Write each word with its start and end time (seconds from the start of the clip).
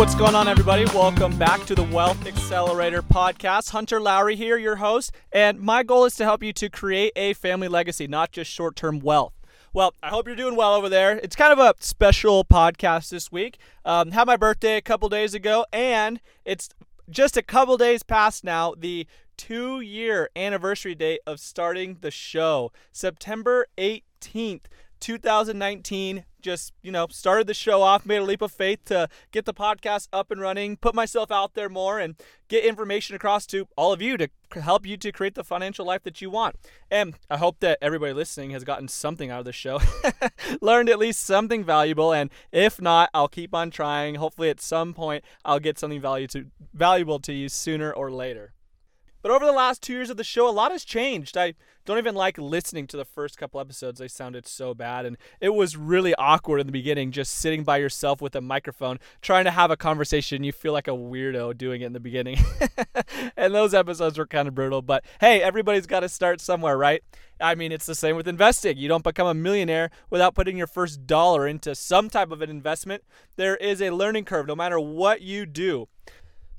What's 0.00 0.14
going 0.14 0.34
on, 0.34 0.48
everybody? 0.48 0.86
Welcome 0.94 1.36
back 1.36 1.66
to 1.66 1.74
the 1.74 1.82
Wealth 1.82 2.26
Accelerator 2.26 3.02
podcast. 3.02 3.68
Hunter 3.68 4.00
Lowry 4.00 4.34
here, 4.34 4.56
your 4.56 4.76
host, 4.76 5.12
and 5.30 5.60
my 5.60 5.82
goal 5.82 6.06
is 6.06 6.16
to 6.16 6.24
help 6.24 6.42
you 6.42 6.54
to 6.54 6.70
create 6.70 7.12
a 7.16 7.34
family 7.34 7.68
legacy, 7.68 8.06
not 8.06 8.32
just 8.32 8.50
short 8.50 8.76
term 8.76 9.00
wealth. 9.00 9.34
Well, 9.74 9.92
I 10.02 10.08
hope 10.08 10.26
you're 10.26 10.36
doing 10.36 10.56
well 10.56 10.72
over 10.72 10.88
there. 10.88 11.18
It's 11.18 11.36
kind 11.36 11.52
of 11.52 11.58
a 11.58 11.74
special 11.80 12.46
podcast 12.46 13.10
this 13.10 13.30
week. 13.30 13.58
Um, 13.84 14.12
had 14.12 14.26
my 14.26 14.38
birthday 14.38 14.78
a 14.78 14.80
couple 14.80 15.10
days 15.10 15.34
ago, 15.34 15.66
and 15.70 16.18
it's 16.46 16.70
just 17.10 17.36
a 17.36 17.42
couple 17.42 17.76
days 17.76 18.02
past 18.02 18.42
now 18.42 18.72
the 18.74 19.06
two 19.36 19.80
year 19.80 20.30
anniversary 20.34 20.94
date 20.94 21.20
of 21.26 21.40
starting 21.40 21.98
the 22.00 22.10
show, 22.10 22.72
September 22.90 23.66
18th. 23.76 24.62
2019 25.00 26.24
just 26.40 26.72
you 26.82 26.90
know 26.90 27.06
started 27.10 27.46
the 27.46 27.54
show 27.54 27.82
off 27.82 28.06
made 28.06 28.16
a 28.16 28.24
leap 28.24 28.42
of 28.42 28.50
faith 28.50 28.80
to 28.86 29.08
get 29.30 29.44
the 29.44 29.54
podcast 29.54 30.08
up 30.12 30.30
and 30.30 30.40
running 30.40 30.76
put 30.76 30.94
myself 30.94 31.30
out 31.30 31.54
there 31.54 31.68
more 31.68 31.98
and 31.98 32.16
get 32.48 32.64
information 32.64 33.14
across 33.14 33.46
to 33.46 33.68
all 33.76 33.92
of 33.92 34.00
you 34.00 34.16
to 34.16 34.28
help 34.60 34.86
you 34.86 34.96
to 34.96 35.12
create 35.12 35.34
the 35.34 35.44
financial 35.44 35.86
life 35.86 36.02
that 36.02 36.20
you 36.20 36.30
want. 36.30 36.56
And 36.90 37.14
i 37.28 37.36
hope 37.36 37.60
that 37.60 37.78
everybody 37.80 38.12
listening 38.12 38.50
has 38.50 38.64
gotten 38.64 38.88
something 38.88 39.30
out 39.30 39.40
of 39.40 39.44
the 39.44 39.52
show 39.52 39.80
learned 40.60 40.88
at 40.88 40.98
least 40.98 41.22
something 41.22 41.62
valuable 41.62 42.12
and 42.12 42.30
if 42.52 42.80
not 42.80 43.10
i'll 43.14 43.28
keep 43.28 43.54
on 43.54 43.70
trying. 43.70 44.16
Hopefully 44.16 44.50
at 44.50 44.60
some 44.60 44.94
point 44.94 45.24
i'll 45.44 45.60
get 45.60 45.78
something 45.78 46.00
value 46.00 46.26
to, 46.28 46.46
valuable 46.72 47.18
to 47.20 47.32
you 47.32 47.48
sooner 47.48 47.92
or 47.92 48.10
later 48.10 48.52
but 49.22 49.30
over 49.30 49.44
the 49.44 49.52
last 49.52 49.82
two 49.82 49.92
years 49.92 50.10
of 50.10 50.16
the 50.16 50.24
show, 50.24 50.48
a 50.48 50.50
lot 50.50 50.72
has 50.72 50.84
changed. 50.84 51.36
I 51.36 51.54
don't 51.84 51.98
even 51.98 52.14
like 52.14 52.38
listening 52.38 52.86
to 52.88 52.96
the 52.96 53.04
first 53.04 53.38
couple 53.38 53.60
episodes. 53.60 53.98
They 53.98 54.08
sounded 54.08 54.46
so 54.46 54.74
bad. 54.74 55.06
And 55.06 55.16
it 55.40 55.50
was 55.50 55.76
really 55.76 56.14
awkward 56.14 56.60
in 56.60 56.66
the 56.66 56.72
beginning, 56.72 57.10
just 57.10 57.34
sitting 57.34 57.64
by 57.64 57.78
yourself 57.78 58.20
with 58.20 58.36
a 58.36 58.40
microphone, 58.40 58.98
trying 59.22 59.44
to 59.44 59.50
have 59.50 59.70
a 59.70 59.76
conversation. 59.76 60.44
You 60.44 60.52
feel 60.52 60.72
like 60.72 60.88
a 60.88 60.92
weirdo 60.92 61.56
doing 61.58 61.82
it 61.82 61.86
in 61.86 61.92
the 61.92 62.00
beginning. 62.00 62.38
and 63.36 63.54
those 63.54 63.74
episodes 63.74 64.18
were 64.18 64.26
kind 64.26 64.46
of 64.46 64.54
brutal. 64.54 64.82
But 64.82 65.04
hey, 65.20 65.42
everybody's 65.42 65.86
got 65.86 66.00
to 66.00 66.08
start 66.08 66.40
somewhere, 66.40 66.76
right? 66.76 67.02
I 67.40 67.54
mean, 67.54 67.72
it's 67.72 67.86
the 67.86 67.94
same 67.94 68.16
with 68.16 68.28
investing. 68.28 68.76
You 68.76 68.88
don't 68.88 69.04
become 69.04 69.26
a 69.26 69.34
millionaire 69.34 69.90
without 70.10 70.34
putting 70.34 70.58
your 70.58 70.66
first 70.66 71.06
dollar 71.06 71.48
into 71.48 71.74
some 71.74 72.10
type 72.10 72.30
of 72.30 72.42
an 72.42 72.50
investment. 72.50 73.02
There 73.36 73.56
is 73.56 73.80
a 73.80 73.90
learning 73.90 74.26
curve 74.26 74.46
no 74.46 74.54
matter 74.54 74.78
what 74.78 75.22
you 75.22 75.46
do. 75.46 75.88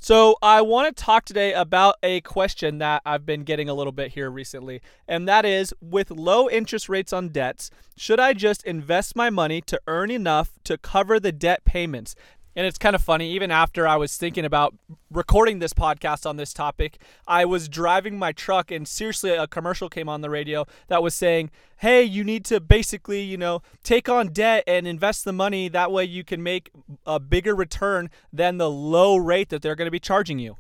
So, 0.04 0.36
I 0.42 0.62
want 0.62 0.98
to 0.98 1.04
talk 1.04 1.26
today 1.26 1.54
about 1.54 1.94
a 2.02 2.22
question 2.22 2.80
that 2.80 3.04
I've 3.06 3.24
been 3.24 3.44
getting 3.44 3.70
a 3.70 3.76
little 3.76 3.92
bit 3.92 4.14
here 4.14 4.32
recently, 4.32 4.82
and 5.08 5.28
that 5.28 5.46
is 5.46 5.76
with 5.80 6.10
low 6.10 6.50
interest 6.50 6.90
rates 6.90 7.14
on 7.14 7.30
debts, 7.30 7.70
should 7.96 8.20
I 8.20 8.34
just 8.34 8.64
invest 8.64 9.16
my 9.16 9.30
money 9.30 9.62
to 9.62 9.80
earn 9.86 10.10
enough 10.10 10.58
to 10.64 10.80
cover 10.80 11.20
the 11.20 11.32
debt 11.32 11.66
payments? 11.66 12.16
And 12.56 12.66
it's 12.68 12.78
kind 12.78 12.96
of 12.96 13.02
funny, 13.02 13.32
even 13.32 13.50
after 13.50 13.88
I 13.88 13.96
was 13.96 14.18
thinking 14.18 14.44
about 14.44 14.76
recording 15.10 15.60
this 15.60 15.74
podcast 15.74 16.26
on 16.26 16.36
this 16.36 16.54
topic, 16.54 16.98
I 17.26 17.46
was 17.46 17.70
driving 17.70 18.20
my 18.20 18.34
truck 18.34 18.72
and 18.72 18.88
seriously 18.88 19.32
a 19.32 19.48
commercial 19.48 19.88
came 19.88 20.10
on 20.10 20.22
the 20.22 20.30
radio 20.30 20.66
that 20.88 21.02
was 21.02 21.16
saying, 21.16 21.50
hey, 21.78 22.04
you 22.04 22.24
need 22.24 22.44
to 22.46 22.60
basically, 22.60 23.22
you 23.22 23.38
know, 23.38 23.62
take 23.84 24.10
on 24.10 24.28
debt 24.28 24.66
and 24.68 24.86
invest 24.86 25.24
the 25.24 25.34
money. 25.34 25.70
That 25.70 25.92
way 25.92 26.04
you 26.04 26.24
can 26.24 26.44
make 26.44 26.72
a 27.06 27.20
bigger 27.20 27.56
return 27.56 28.10
than 28.34 28.58
the 28.58 28.70
low 28.70 29.16
rate 29.16 29.50
that 29.50 29.62
they're 29.62 29.76
going 29.76 29.88
to 29.88 29.92
be 29.92 30.00
charging 30.00 30.38
you. 30.38 30.58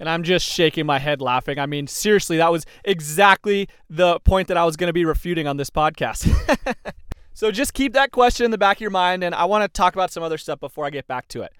And 0.00 0.08
I'm 0.08 0.22
just 0.22 0.46
shaking 0.46 0.86
my 0.86 0.98
head 0.98 1.20
laughing. 1.20 1.58
I 1.58 1.66
mean, 1.66 1.86
seriously, 1.86 2.36
that 2.36 2.52
was 2.52 2.64
exactly 2.84 3.68
the 3.90 4.20
point 4.20 4.48
that 4.48 4.56
I 4.56 4.64
was 4.64 4.76
going 4.76 4.88
to 4.88 4.92
be 4.92 5.04
refuting 5.04 5.46
on 5.46 5.56
this 5.56 5.70
podcast. 5.70 6.28
So 7.38 7.52
just 7.52 7.72
keep 7.72 7.92
that 7.92 8.10
question 8.10 8.44
in 8.44 8.50
the 8.50 8.58
back 8.58 8.78
of 8.78 8.80
your 8.80 8.90
mind, 8.90 9.22
and 9.22 9.32
I 9.32 9.44
want 9.44 9.62
to 9.62 9.68
talk 9.68 9.94
about 9.94 10.10
some 10.10 10.24
other 10.24 10.38
stuff 10.38 10.58
before 10.58 10.86
I 10.86 10.90
get 10.90 11.06
back 11.06 11.28
to 11.28 11.42
it. 11.42 11.52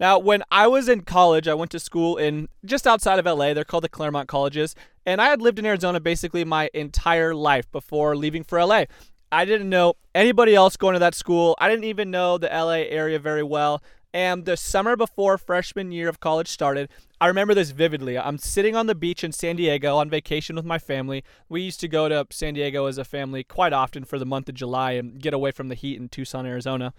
Now, 0.00 0.18
when 0.18 0.42
I 0.50 0.66
was 0.66 0.88
in 0.88 1.02
college, 1.02 1.46
I 1.46 1.52
went 1.52 1.70
to 1.72 1.78
school 1.78 2.16
in 2.16 2.48
just 2.64 2.86
outside 2.86 3.18
of 3.18 3.26
LA. 3.26 3.52
They're 3.52 3.62
called 3.62 3.84
the 3.84 3.90
Claremont 3.90 4.28
Colleges, 4.28 4.74
and 5.04 5.20
I 5.20 5.26
had 5.26 5.42
lived 5.42 5.58
in 5.58 5.66
Arizona 5.66 6.00
basically 6.00 6.42
my 6.46 6.70
entire 6.72 7.34
life 7.34 7.70
before 7.70 8.16
leaving 8.16 8.44
for 8.44 8.64
LA. 8.64 8.84
I 9.30 9.44
didn't 9.44 9.68
know 9.68 9.96
anybody 10.14 10.54
else 10.54 10.78
going 10.78 10.94
to 10.94 11.00
that 11.00 11.14
school. 11.14 11.54
I 11.58 11.68
didn't 11.68 11.84
even 11.84 12.10
know 12.10 12.38
the 12.38 12.48
LA 12.48 12.86
area 12.88 13.18
very 13.18 13.42
well. 13.42 13.82
And 14.16 14.46
the 14.46 14.56
summer 14.56 14.96
before 14.96 15.36
freshman 15.36 15.92
year 15.92 16.08
of 16.08 16.20
college 16.20 16.48
started, 16.48 16.88
I 17.20 17.26
remember 17.26 17.52
this 17.52 17.68
vividly. 17.68 18.18
I'm 18.18 18.38
sitting 18.38 18.74
on 18.74 18.86
the 18.86 18.94
beach 18.94 19.22
in 19.22 19.30
San 19.30 19.56
Diego 19.56 19.98
on 19.98 20.08
vacation 20.08 20.56
with 20.56 20.64
my 20.64 20.78
family. 20.78 21.22
We 21.50 21.60
used 21.60 21.80
to 21.80 21.88
go 21.88 22.08
to 22.08 22.26
San 22.30 22.54
Diego 22.54 22.86
as 22.86 22.96
a 22.96 23.04
family 23.04 23.44
quite 23.44 23.74
often 23.74 24.04
for 24.04 24.18
the 24.18 24.24
month 24.24 24.48
of 24.48 24.54
July 24.54 24.92
and 24.92 25.20
get 25.20 25.34
away 25.34 25.50
from 25.50 25.68
the 25.68 25.74
heat 25.74 26.00
in 26.00 26.08
Tucson, 26.08 26.46
Arizona. 26.46 26.94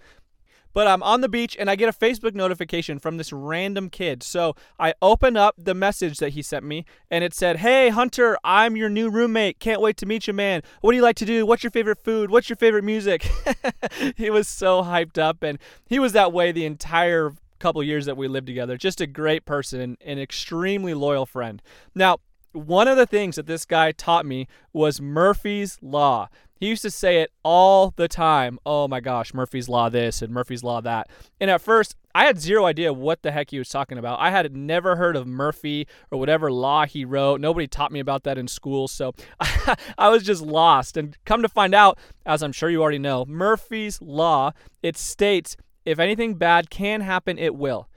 But 0.78 0.86
I'm 0.86 1.02
on 1.02 1.22
the 1.22 1.28
beach 1.28 1.56
and 1.58 1.68
I 1.68 1.74
get 1.74 1.88
a 1.88 1.92
Facebook 1.92 2.36
notification 2.36 3.00
from 3.00 3.16
this 3.16 3.32
random 3.32 3.90
kid. 3.90 4.22
So 4.22 4.54
I 4.78 4.94
open 5.02 5.36
up 5.36 5.56
the 5.58 5.74
message 5.74 6.18
that 6.18 6.34
he 6.34 6.40
sent 6.40 6.64
me 6.64 6.84
and 7.10 7.24
it 7.24 7.34
said, 7.34 7.56
Hey, 7.56 7.88
Hunter, 7.88 8.38
I'm 8.44 8.76
your 8.76 8.88
new 8.88 9.10
roommate. 9.10 9.58
Can't 9.58 9.80
wait 9.80 9.96
to 9.96 10.06
meet 10.06 10.28
you, 10.28 10.32
man. 10.32 10.62
What 10.80 10.92
do 10.92 10.96
you 10.96 11.02
like 11.02 11.16
to 11.16 11.24
do? 11.24 11.44
What's 11.44 11.64
your 11.64 11.72
favorite 11.72 11.98
food? 12.04 12.30
What's 12.30 12.48
your 12.48 12.58
favorite 12.58 12.84
music? 12.84 13.28
he 14.16 14.30
was 14.30 14.46
so 14.46 14.84
hyped 14.84 15.18
up 15.18 15.42
and 15.42 15.58
he 15.88 15.98
was 15.98 16.12
that 16.12 16.32
way 16.32 16.52
the 16.52 16.64
entire 16.64 17.32
couple 17.58 17.82
years 17.82 18.06
that 18.06 18.16
we 18.16 18.28
lived 18.28 18.46
together. 18.46 18.76
Just 18.76 19.00
a 19.00 19.06
great 19.08 19.44
person, 19.44 19.98
an 20.00 20.20
extremely 20.20 20.94
loyal 20.94 21.26
friend. 21.26 21.60
Now, 21.92 22.18
one 22.52 22.88
of 22.88 22.96
the 22.96 23.06
things 23.06 23.36
that 23.36 23.46
this 23.46 23.64
guy 23.64 23.92
taught 23.92 24.24
me 24.24 24.46
was 24.72 25.00
Murphy's 25.00 25.78
Law. 25.82 26.28
He 26.58 26.68
used 26.68 26.82
to 26.82 26.90
say 26.90 27.20
it 27.20 27.30
all 27.42 27.92
the 27.96 28.08
time. 28.08 28.58
Oh 28.66 28.88
my 28.88 29.00
gosh, 29.00 29.32
Murphy's 29.32 29.68
Law 29.68 29.88
this 29.88 30.22
and 30.22 30.32
Murphy's 30.32 30.64
Law 30.64 30.80
that. 30.80 31.08
And 31.40 31.50
at 31.50 31.60
first, 31.60 31.96
I 32.14 32.24
had 32.24 32.40
zero 32.40 32.64
idea 32.64 32.92
what 32.92 33.22
the 33.22 33.30
heck 33.30 33.50
he 33.50 33.58
was 33.58 33.68
talking 33.68 33.96
about. 33.96 34.18
I 34.18 34.30
had 34.30 34.56
never 34.56 34.96
heard 34.96 35.14
of 35.14 35.26
Murphy 35.26 35.86
or 36.10 36.18
whatever 36.18 36.50
law 36.50 36.84
he 36.84 37.04
wrote. 37.04 37.40
Nobody 37.40 37.68
taught 37.68 37.92
me 37.92 38.00
about 38.00 38.24
that 38.24 38.38
in 38.38 38.48
school. 38.48 38.88
So 38.88 39.14
I 39.98 40.08
was 40.08 40.24
just 40.24 40.42
lost. 40.42 40.96
And 40.96 41.16
come 41.24 41.42
to 41.42 41.48
find 41.48 41.74
out, 41.74 41.98
as 42.26 42.42
I'm 42.42 42.52
sure 42.52 42.70
you 42.70 42.82
already 42.82 42.98
know, 42.98 43.24
Murphy's 43.26 44.02
Law, 44.02 44.52
it 44.82 44.96
states 44.96 45.56
if 45.84 45.98
anything 45.98 46.34
bad 46.34 46.70
can 46.70 47.00
happen, 47.02 47.38
it 47.38 47.54
will. 47.54 47.88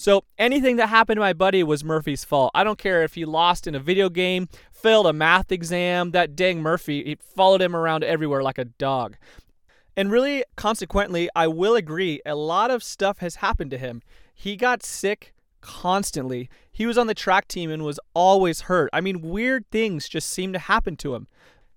So 0.00 0.24
anything 0.38 0.76
that 0.76 0.86
happened 0.86 1.18
to 1.18 1.20
my 1.20 1.34
buddy 1.34 1.62
was 1.62 1.84
Murphy's 1.84 2.24
fault. 2.24 2.52
I 2.54 2.64
don't 2.64 2.78
care 2.78 3.02
if 3.02 3.16
he 3.16 3.26
lost 3.26 3.66
in 3.66 3.74
a 3.74 3.78
video 3.78 4.08
game, 4.08 4.48
failed 4.72 5.06
a 5.06 5.12
math 5.12 5.52
exam, 5.52 6.12
that 6.12 6.34
dang 6.34 6.62
Murphy, 6.62 7.04
he 7.04 7.16
followed 7.16 7.60
him 7.60 7.76
around 7.76 8.02
everywhere 8.02 8.42
like 8.42 8.56
a 8.56 8.64
dog. 8.64 9.18
And 9.98 10.10
really, 10.10 10.42
consequently, 10.56 11.28
I 11.36 11.48
will 11.48 11.74
agree, 11.74 12.22
a 12.24 12.34
lot 12.34 12.70
of 12.70 12.82
stuff 12.82 13.18
has 13.18 13.36
happened 13.36 13.72
to 13.72 13.76
him. 13.76 14.00
He 14.32 14.56
got 14.56 14.82
sick 14.82 15.34
constantly. 15.60 16.48
He 16.72 16.86
was 16.86 16.96
on 16.96 17.06
the 17.06 17.12
track 17.12 17.46
team 17.46 17.70
and 17.70 17.84
was 17.84 18.00
always 18.14 18.62
hurt. 18.62 18.88
I 18.94 19.02
mean, 19.02 19.20
weird 19.20 19.66
things 19.70 20.08
just 20.08 20.30
seem 20.30 20.54
to 20.54 20.58
happen 20.58 20.96
to 20.96 21.14
him. 21.14 21.28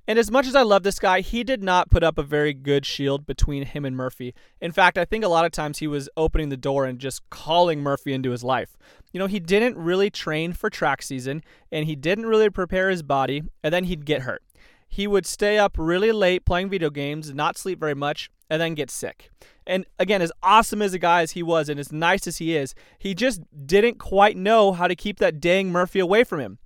And 0.06 0.20
as 0.20 0.30
much 0.30 0.48
as 0.48 0.56
I 0.56 0.64
love 0.64 0.84
this 0.84 1.00
guy, 1.00 1.22
he 1.22 1.46
did 1.46 1.64
not 1.64 1.90
put 1.90 2.04
up 2.04 2.18
a 2.18 2.24
very 2.24 2.54
good 2.54 2.86
shield 2.86 3.26
between 3.26 3.64
him 3.66 3.86
and 3.86 3.96
Murphy. 3.96 4.36
In 4.60 4.74
fact, 4.74 4.98
I 4.98 5.06
think 5.06 5.24
a 5.24 5.30
lot 5.30 5.46
of 5.46 5.54
times 5.54 5.78
he 5.78 5.88
was 5.88 6.10
opening 6.18 6.50
the 6.50 6.58
door 6.58 6.86
and 6.86 7.00
just 7.00 7.30
calling 7.30 7.80
Murphy 7.80 8.12
into 8.12 8.32
his 8.32 8.44
life. 8.44 8.78
You 9.14 9.20
know, 9.20 9.28
he 9.28 9.40
didn't 9.40 9.78
really 9.78 10.10
train 10.10 10.52
for 10.52 10.70
track 10.70 11.02
season 11.02 11.42
and 11.72 11.86
he 11.86 11.96
didn't 11.96 12.26
really 12.26 12.50
prepare 12.50 12.90
his 12.90 13.02
body, 13.02 13.44
and 13.64 13.74
then 13.74 13.86
he'd 13.86 14.06
get 14.06 14.24
hurt. 14.24 14.44
He 14.90 15.08
would 15.08 15.26
stay 15.26 15.58
up 15.58 15.76
really 15.80 16.12
late 16.12 16.46
playing 16.46 16.70
video 16.70 16.90
games, 16.90 17.34
not 17.34 17.58
sleep 17.58 17.80
very 17.80 17.96
much, 17.96 18.30
and 18.50 18.62
then 18.62 18.76
get 18.76 18.92
sick. 18.92 19.32
And 19.66 19.86
again, 19.98 20.22
as 20.22 20.34
awesome 20.44 20.82
as 20.82 20.94
a 20.94 21.00
guy 21.00 21.22
as 21.22 21.32
he 21.32 21.42
was 21.42 21.70
and 21.70 21.80
as 21.80 21.94
nice 21.94 22.28
as 22.28 22.38
he 22.38 22.56
is, 22.56 22.76
he 23.00 23.16
just 23.16 23.42
didn't 23.66 24.00
quite 24.00 24.36
know 24.36 24.74
how 24.74 24.88
to 24.88 24.96
keep 24.96 25.20
that 25.20 25.40
dang 25.40 25.72
Murphy 25.72 26.00
away 26.00 26.26
from 26.26 26.42
him. 26.42 26.60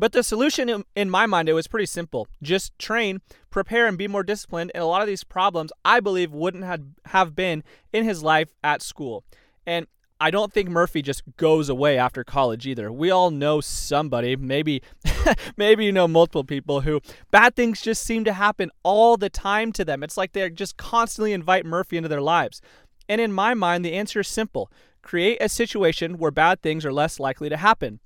But 0.00 0.12
the 0.12 0.22
solution, 0.22 0.82
in 0.96 1.10
my 1.10 1.26
mind, 1.26 1.50
it 1.50 1.52
was 1.52 1.66
pretty 1.66 1.84
simple. 1.84 2.26
Just 2.40 2.76
train, 2.78 3.20
prepare, 3.50 3.86
and 3.86 3.98
be 3.98 4.08
more 4.08 4.22
disciplined. 4.22 4.70
And 4.74 4.82
a 4.82 4.86
lot 4.86 5.02
of 5.02 5.06
these 5.06 5.24
problems, 5.24 5.72
I 5.84 6.00
believe, 6.00 6.32
wouldn't 6.32 6.64
have, 6.64 6.80
have 7.04 7.36
been 7.36 7.62
in 7.92 8.04
his 8.04 8.22
life 8.22 8.48
at 8.64 8.80
school. 8.80 9.24
And 9.66 9.86
I 10.18 10.30
don't 10.30 10.54
think 10.54 10.70
Murphy 10.70 11.02
just 11.02 11.22
goes 11.36 11.68
away 11.68 11.98
after 11.98 12.24
college 12.24 12.66
either. 12.66 12.90
We 12.90 13.10
all 13.10 13.30
know 13.30 13.60
somebody, 13.60 14.36
maybe 14.36 14.82
maybe 15.58 15.84
you 15.84 15.92
know 15.92 16.08
multiple 16.08 16.44
people 16.44 16.80
who 16.80 17.02
bad 17.30 17.54
things 17.54 17.82
just 17.82 18.02
seem 18.02 18.24
to 18.24 18.32
happen 18.32 18.70
all 18.82 19.18
the 19.18 19.28
time 19.28 19.70
to 19.72 19.84
them. 19.84 20.02
It's 20.02 20.16
like 20.16 20.32
they 20.32 20.48
just 20.48 20.78
constantly 20.78 21.34
invite 21.34 21.66
Murphy 21.66 21.98
into 21.98 22.08
their 22.08 22.22
lives. 22.22 22.62
And 23.06 23.20
in 23.20 23.34
my 23.34 23.52
mind, 23.52 23.84
the 23.84 23.92
answer 23.92 24.20
is 24.20 24.28
simple. 24.28 24.72
Create 25.02 25.38
a 25.42 25.48
situation 25.50 26.16
where 26.16 26.30
bad 26.30 26.62
things 26.62 26.86
are 26.86 26.92
less 26.92 27.20
likely 27.20 27.50
to 27.50 27.58
happen. 27.58 28.00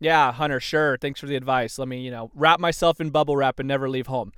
Yeah, 0.00 0.32
Hunter, 0.32 0.60
sure. 0.60 0.96
Thanks 0.96 1.20
for 1.20 1.26
the 1.26 1.36
advice. 1.36 1.78
Let 1.78 1.88
me, 1.88 2.00
you 2.00 2.10
know, 2.10 2.30
wrap 2.34 2.60
myself 2.60 3.00
in 3.00 3.10
bubble 3.10 3.36
wrap 3.36 3.58
and 3.58 3.66
never 3.66 3.88
leave 3.88 4.06
home. 4.06 4.32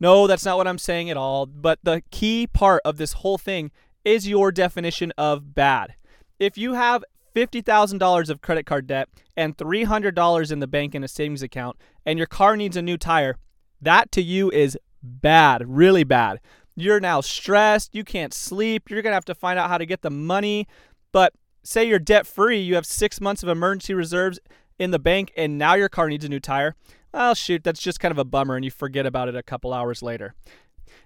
No, 0.00 0.26
that's 0.26 0.44
not 0.44 0.56
what 0.56 0.66
I'm 0.66 0.78
saying 0.78 1.10
at 1.10 1.16
all. 1.16 1.46
But 1.46 1.78
the 1.82 2.02
key 2.10 2.46
part 2.46 2.82
of 2.84 2.96
this 2.96 3.14
whole 3.14 3.38
thing 3.38 3.70
is 4.04 4.28
your 4.28 4.52
definition 4.52 5.12
of 5.18 5.54
bad. 5.54 5.94
If 6.38 6.56
you 6.56 6.74
have 6.74 7.04
$50,000 7.34 8.30
of 8.30 8.40
credit 8.40 8.64
card 8.64 8.86
debt 8.86 9.08
and 9.36 9.56
$300 9.56 10.52
in 10.52 10.60
the 10.60 10.66
bank 10.66 10.94
in 10.94 11.04
a 11.04 11.08
savings 11.08 11.42
account 11.42 11.76
and 12.04 12.18
your 12.18 12.26
car 12.26 12.56
needs 12.56 12.76
a 12.76 12.82
new 12.82 12.96
tire, 12.96 13.36
that 13.80 14.10
to 14.12 14.22
you 14.22 14.50
is 14.50 14.78
bad, 15.02 15.62
really 15.66 16.04
bad. 16.04 16.40
You're 16.74 17.00
now 17.00 17.20
stressed, 17.20 17.94
you 17.94 18.04
can't 18.04 18.34
sleep, 18.34 18.90
you're 18.90 19.02
going 19.02 19.10
to 19.12 19.16
have 19.16 19.24
to 19.26 19.34
find 19.34 19.58
out 19.58 19.68
how 19.68 19.78
to 19.78 19.86
get 19.86 20.02
the 20.02 20.10
money. 20.10 20.66
But 21.12 21.32
say 21.62 21.84
you're 21.84 21.98
debt 21.98 22.26
free, 22.26 22.60
you 22.60 22.74
have 22.74 22.86
six 22.86 23.20
months 23.20 23.42
of 23.42 23.48
emergency 23.48 23.94
reserves 23.94 24.38
in 24.78 24.90
the 24.90 24.98
bank 24.98 25.32
and 25.36 25.58
now 25.58 25.74
your 25.74 25.88
car 25.88 26.08
needs 26.08 26.24
a 26.24 26.28
new 26.28 26.40
tire, 26.40 26.74
well, 27.12 27.34
shoot, 27.34 27.64
that's 27.64 27.80
just 27.80 28.00
kind 28.00 28.12
of 28.12 28.18
a 28.18 28.24
bummer 28.24 28.56
and 28.56 28.64
you 28.64 28.70
forget 28.70 29.06
about 29.06 29.28
it 29.28 29.36
a 29.36 29.42
couple 29.42 29.72
hours 29.72 30.02
later. 30.02 30.34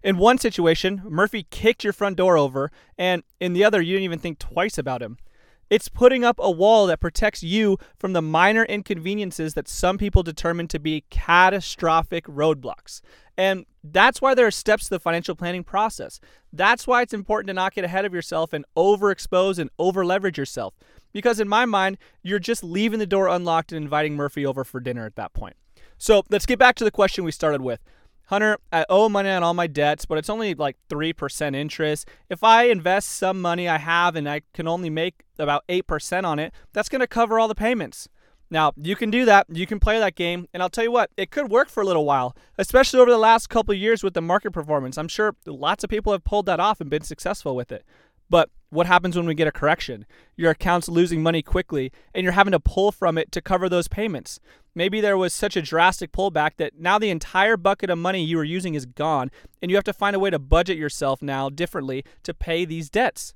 In 0.03 0.17
one 0.17 0.39
situation, 0.39 1.03
Murphy 1.05 1.47
kicked 1.51 1.85
your 1.85 1.93
front 1.93 2.17
door 2.17 2.39
over, 2.39 2.71
and 2.97 3.23
in 3.39 3.53
the 3.53 3.65
other, 3.65 3.83
you 3.83 3.95
didn't 3.95 4.05
even 4.05 4.19
think 4.19 4.39
twice 4.39 4.79
about 4.79 5.03
him. 5.03 5.19
It's 5.69 5.89
putting 5.89 6.25
up 6.25 6.37
a 6.41 6.51
wall 6.51 6.87
that 6.87 7.01
protects 7.01 7.45
you 7.45 7.79
from 7.97 8.13
the 8.13 8.23
minor 8.23 8.65
inconveniences 8.65 9.55
that 9.55 9.69
some 9.69 9.99
people 9.99 10.25
determine 10.25 10.67
to 10.69 10.81
be 10.81 11.05
catastrophic 11.11 12.25
roadblocks. 12.25 13.03
And 13.37 13.67
that's 13.85 14.21
why 14.21 14.35
there 14.35 14.49
are 14.49 14.51
steps 14.51 14.85
to 14.85 14.91
the 14.91 15.01
financial 15.01 15.37
planning 15.37 15.63
process. 15.63 16.19
That's 16.53 16.89
why 16.89 17.03
it's 17.03 17.15
important 17.15 17.47
to 17.49 17.55
not 17.55 17.75
get 17.75 17.85
ahead 17.85 18.05
of 18.05 18.13
yourself 18.13 18.53
and 18.53 18.65
overexpose 18.77 19.59
and 19.59 19.71
overleverage 19.79 20.37
yourself. 20.37 20.75
Because 21.13 21.41
in 21.41 21.49
my 21.49 21.65
mind, 21.65 21.99
you're 22.23 22.39
just 22.39 22.63
leaving 22.63 22.99
the 22.99 23.07
door 23.07 23.29
unlocked 23.29 23.73
and 23.73 23.83
inviting 23.83 24.17
Murphy 24.17 24.45
over 24.47 24.65
for 24.65 24.81
dinner 24.81 25.07
at 25.07 25.17
that 25.17 25.33
point. 25.33 25.57
So 25.99 26.25
let's 26.31 26.47
get 26.47 26.59
back 26.59 26.77
to 26.77 26.85
the 26.85 26.91
question 26.91 27.25
we 27.25 27.33
started 27.33 27.61
with. 27.61 27.81
Hunter, 28.27 28.59
I 28.73 28.87
owe 28.89 29.09
money 29.09 29.29
on 29.29 29.43
all 29.43 29.55
my 29.55 29.67
debts, 29.67 30.05
but 30.05 30.17
it's 30.17 30.31
only 30.31 30.55
like 30.55 30.77
3% 30.89 31.57
interest. 31.57 32.09
If 32.29 32.45
I 32.45 32.65
invest 32.65 33.09
some 33.09 33.43
money 33.43 33.69
I 33.69 33.79
have 33.79 34.15
and 34.15 34.29
I 34.29 34.43
can 34.55 34.69
only 34.69 34.89
make 34.89 35.25
about 35.37 35.67
8% 35.69 36.25
on 36.25 36.39
it, 36.39 36.55
that's 36.73 36.89
going 36.89 37.01
to 37.01 37.09
cover 37.09 37.41
all 37.41 37.49
the 37.49 37.57
payments. 37.57 38.09
Now, 38.49 38.73
you 38.77 38.95
can 38.97 39.11
do 39.11 39.25
that. 39.25 39.47
You 39.49 39.67
can 39.67 39.81
play 39.81 39.99
that 39.99 40.15
game. 40.15 40.47
And 40.55 40.63
I'll 40.63 40.71
tell 40.71 40.85
you 40.85 40.93
what, 40.93 41.11
it 41.17 41.31
could 41.31 41.51
work 41.51 41.69
for 41.69 41.83
a 41.83 41.87
little 41.87 42.05
while, 42.05 42.37
especially 42.57 43.01
over 43.01 43.11
the 43.11 43.19
last 43.19 43.49
couple 43.49 43.75
years 43.75 44.05
with 44.05 44.15
the 44.15 44.23
market 44.23 44.53
performance. 44.53 44.97
I'm 44.97 45.09
sure 45.09 45.35
lots 45.45 45.83
of 45.83 45.91
people 45.91 46.13
have 46.13 46.23
pulled 46.23 46.47
that 46.47 46.61
off 46.61 46.81
and 46.81 46.89
been 46.89 47.03
successful 47.03 47.57
with 47.57 47.73
it. 47.73 47.85
But 48.31 48.49
what 48.71 48.87
happens 48.87 49.17
when 49.17 49.27
we 49.27 49.35
get 49.35 49.49
a 49.49 49.53
correction? 49.53 50.07
Your 50.37 50.53
account's 50.53 50.89
losing 50.89 51.23
money 51.23 51.43
quickly 51.43 51.93
and 52.15 52.23
you're 52.23 52.33
having 52.33 52.53
to 52.53 52.61
pull 52.61 52.93
from 52.93 53.19
it 53.19 53.33
to 53.33 53.43
cover 53.43 53.69
those 53.69 53.89
payments. 53.89 54.39
Maybe 54.75 55.01
there 55.01 55.19
was 55.19 55.35
such 55.35 55.57
a 55.57 55.63
drastic 55.63 56.13
pullback 56.13 56.53
that 56.59 56.79
now 56.79 56.99
the 56.99 57.11
entire 57.11 57.57
bucket 57.57 57.91
of 57.91 57.99
money 57.99 58.25
you 58.25 58.37
were 58.37 58.45
using 58.45 58.75
is 58.75 58.87
gone 58.87 59.31
and 59.61 59.71
you 59.71 59.77
have 59.77 59.85
to 59.85 59.93
find 59.93 60.15
a 60.15 60.21
way 60.21 60.31
to 60.31 60.39
budget 60.39 60.79
yourself 60.79 61.21
now 61.21 61.51
differently 61.51 62.05
to 62.23 62.33
pay 62.33 62.65
these 62.65 62.89
debts. 62.89 63.35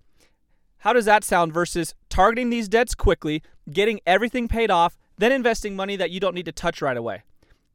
How 0.78 0.92
does 0.92 1.06
that 1.06 1.24
sound 1.24 1.52
versus 1.52 1.94
targeting 2.08 2.50
these 2.50 2.68
debts 2.68 2.94
quickly, 2.94 3.42
getting 3.70 4.00
everything 4.06 4.46
paid 4.46 4.70
off, 4.70 4.96
then 5.18 5.32
investing 5.32 5.74
money 5.74 5.96
that 5.96 6.10
you 6.10 6.20
don't 6.20 6.34
need 6.34 6.44
to 6.44 6.52
touch 6.52 6.80
right 6.80 6.96
away? 6.96 7.22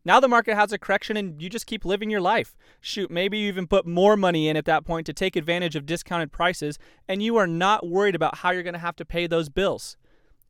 Now 0.05 0.19
the 0.19 0.27
market 0.27 0.55
has 0.55 0.71
a 0.71 0.77
correction 0.77 1.17
and 1.17 1.41
you 1.41 1.49
just 1.49 1.65
keep 1.65 1.83
living 1.83 2.09
your 2.09 2.21
life. 2.21 2.55
Shoot, 2.79 3.11
maybe 3.11 3.37
you 3.37 3.47
even 3.47 3.67
put 3.67 3.85
more 3.85 4.15
money 4.15 4.47
in 4.47 4.55
at 4.55 4.65
that 4.65 4.85
point 4.85 5.05
to 5.07 5.13
take 5.13 5.35
advantage 5.35 5.75
of 5.75 5.85
discounted 5.85 6.31
prices 6.31 6.79
and 7.07 7.21
you 7.21 7.35
are 7.37 7.47
not 7.47 7.87
worried 7.87 8.15
about 8.15 8.37
how 8.37 8.51
you're 8.51 8.63
going 8.63 8.73
to 8.73 8.79
have 8.79 8.95
to 8.97 9.05
pay 9.05 9.27
those 9.27 9.49
bills. 9.49 9.97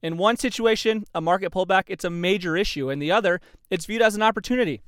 In 0.01 0.17
one 0.17 0.37
situation, 0.37 1.03
a 1.13 1.19
market 1.19 1.51
pullback, 1.51 1.83
it's 1.87 2.05
a 2.05 2.09
major 2.09 2.55
issue. 2.55 2.89
In 2.89 2.99
the 2.99 3.11
other, 3.11 3.41
it's 3.69 3.85
viewed 3.85 4.01
as 4.01 4.15
an 4.15 4.21
opportunity. 4.21 4.81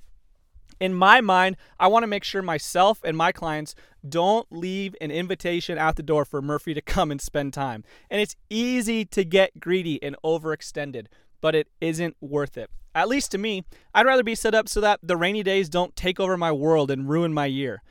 In 0.80 0.94
my 0.94 1.22
mind, 1.22 1.58
I 1.80 1.88
want 1.88 2.04
to 2.04 2.08
make 2.08 2.24
sure 2.24 2.42
myself 2.42 3.02
and 3.04 3.16
my 3.16 3.32
clients 3.32 3.76
don't 4.08 4.48
leave 4.50 4.96
an 5.02 5.12
invitation 5.12 5.78
out 5.78 5.96
the 5.96 6.04
door 6.04 6.26
for 6.26 6.42
Murphy 6.42 6.74
to 6.74 6.82
come 6.82 7.12
and 7.12 7.22
spend 7.22 7.54
time. 7.54 7.84
And 8.10 8.22
it's 8.22 8.36
easy 8.50 9.06
to 9.06 9.24
get 9.24 9.60
greedy 9.60 10.02
and 10.02 10.16
overextended, 10.24 11.08
but 11.42 11.56
it 11.56 11.68
isn't 11.82 12.16
worth 12.22 12.58
it. 12.58 12.70
At 12.94 13.08
least 13.08 13.32
to 13.32 13.38
me, 13.38 13.64
I'd 13.94 14.06
rather 14.06 14.24
be 14.24 14.36
set 14.36 14.54
up 14.54 14.70
so 14.70 14.82
that 14.82 15.00
the 15.02 15.18
rainy 15.18 15.44
days 15.44 15.70
don't 15.70 15.96
take 15.96 16.20
over 16.20 16.38
my 16.38 16.52
world 16.52 16.92
and 16.92 17.10
ruin 17.10 17.34
my 17.34 17.46
year. 17.46 17.82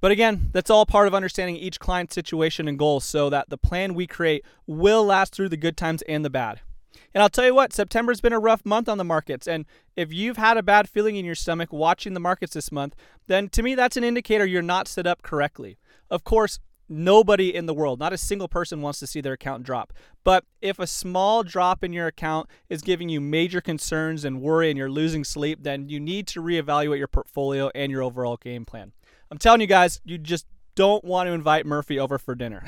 But 0.00 0.12
again, 0.12 0.50
that's 0.52 0.70
all 0.70 0.86
part 0.86 1.08
of 1.08 1.14
understanding 1.14 1.56
each 1.56 1.80
client's 1.80 2.14
situation 2.14 2.68
and 2.68 2.78
goals 2.78 3.04
so 3.04 3.28
that 3.30 3.50
the 3.50 3.58
plan 3.58 3.94
we 3.94 4.06
create 4.06 4.44
will 4.66 5.04
last 5.04 5.34
through 5.34 5.48
the 5.48 5.56
good 5.56 5.76
times 5.76 6.02
and 6.02 6.24
the 6.24 6.30
bad. 6.30 6.60
And 7.12 7.22
I'll 7.22 7.28
tell 7.28 7.46
you 7.46 7.54
what, 7.54 7.72
September's 7.72 8.20
been 8.20 8.32
a 8.32 8.38
rough 8.38 8.64
month 8.64 8.88
on 8.88 8.98
the 8.98 9.04
markets. 9.04 9.48
And 9.48 9.66
if 9.96 10.12
you've 10.12 10.36
had 10.36 10.56
a 10.56 10.62
bad 10.62 10.88
feeling 10.88 11.16
in 11.16 11.24
your 11.24 11.34
stomach 11.34 11.72
watching 11.72 12.14
the 12.14 12.20
markets 12.20 12.54
this 12.54 12.70
month, 12.70 12.94
then 13.26 13.48
to 13.50 13.62
me, 13.62 13.74
that's 13.74 13.96
an 13.96 14.04
indicator 14.04 14.46
you're 14.46 14.62
not 14.62 14.86
set 14.86 15.06
up 15.06 15.22
correctly. 15.22 15.78
Of 16.10 16.22
course, 16.22 16.60
Nobody 16.88 17.54
in 17.54 17.66
the 17.66 17.74
world, 17.74 17.98
not 17.98 18.12
a 18.12 18.18
single 18.18 18.48
person 18.48 18.80
wants 18.80 18.98
to 19.00 19.06
see 19.06 19.20
their 19.20 19.34
account 19.34 19.62
drop. 19.62 19.92
But 20.24 20.44
if 20.62 20.78
a 20.78 20.86
small 20.86 21.42
drop 21.42 21.84
in 21.84 21.92
your 21.92 22.06
account 22.06 22.48
is 22.68 22.80
giving 22.80 23.08
you 23.08 23.20
major 23.20 23.60
concerns 23.60 24.24
and 24.24 24.40
worry 24.40 24.70
and 24.70 24.78
you're 24.78 24.90
losing 24.90 25.24
sleep, 25.24 25.62
then 25.62 25.88
you 25.88 26.00
need 26.00 26.26
to 26.28 26.42
reevaluate 26.42 26.98
your 26.98 27.08
portfolio 27.08 27.70
and 27.74 27.92
your 27.92 28.02
overall 28.02 28.36
game 28.36 28.64
plan. 28.64 28.92
I'm 29.30 29.38
telling 29.38 29.60
you 29.60 29.66
guys, 29.66 30.00
you 30.04 30.16
just 30.16 30.46
don't 30.74 31.04
want 31.04 31.26
to 31.26 31.32
invite 31.32 31.66
Murphy 31.66 31.98
over 31.98 32.18
for 32.18 32.34
dinner. 32.34 32.64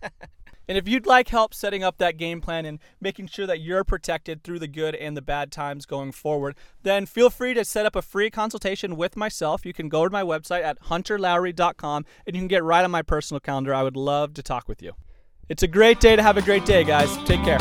And 0.68 0.78
if 0.78 0.88
you'd 0.88 1.06
like 1.06 1.28
help 1.28 1.54
setting 1.54 1.82
up 1.82 1.98
that 1.98 2.16
game 2.16 2.40
plan 2.40 2.64
and 2.64 2.78
making 3.00 3.26
sure 3.26 3.46
that 3.46 3.60
you're 3.60 3.84
protected 3.84 4.42
through 4.42 4.60
the 4.60 4.68
good 4.68 4.94
and 4.94 5.16
the 5.16 5.22
bad 5.22 5.50
times 5.50 5.86
going 5.86 6.12
forward, 6.12 6.56
then 6.82 7.06
feel 7.06 7.30
free 7.30 7.54
to 7.54 7.64
set 7.64 7.86
up 7.86 7.96
a 7.96 8.02
free 8.02 8.30
consultation 8.30 8.96
with 8.96 9.16
myself. 9.16 9.66
You 9.66 9.72
can 9.72 9.88
go 9.88 10.04
to 10.04 10.10
my 10.10 10.22
website 10.22 10.62
at 10.62 10.80
hunterlowry.com 10.84 12.04
and 12.26 12.36
you 12.36 12.40
can 12.40 12.48
get 12.48 12.64
right 12.64 12.84
on 12.84 12.90
my 12.90 13.02
personal 13.02 13.40
calendar. 13.40 13.74
I 13.74 13.82
would 13.82 13.96
love 13.96 14.34
to 14.34 14.42
talk 14.42 14.68
with 14.68 14.82
you. 14.82 14.92
It's 15.48 15.62
a 15.62 15.68
great 15.68 16.00
day 16.00 16.16
to 16.16 16.22
have 16.22 16.36
a 16.36 16.42
great 16.42 16.64
day, 16.64 16.84
guys. 16.84 17.14
Take 17.24 17.42
care. 17.42 17.58